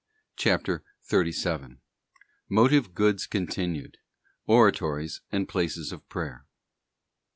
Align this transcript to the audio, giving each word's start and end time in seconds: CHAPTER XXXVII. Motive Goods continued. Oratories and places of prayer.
CHAPTER 0.35 0.83
XXXVII. 1.13 1.77
Motive 2.49 2.95
Goods 2.95 3.27
continued. 3.27 3.99
Oratories 4.47 5.21
and 5.31 5.47
places 5.47 5.91
of 5.91 6.09
prayer. 6.09 6.47